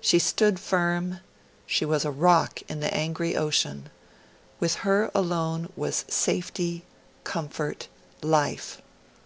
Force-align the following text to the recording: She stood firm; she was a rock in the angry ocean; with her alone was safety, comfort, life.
She 0.00 0.18
stood 0.18 0.58
firm; 0.58 1.20
she 1.66 1.84
was 1.84 2.06
a 2.06 2.10
rock 2.10 2.62
in 2.70 2.80
the 2.80 2.90
angry 2.94 3.36
ocean; 3.36 3.90
with 4.60 4.76
her 4.76 5.10
alone 5.14 5.70
was 5.76 6.06
safety, 6.08 6.86
comfort, 7.22 7.86
life. 8.22 8.80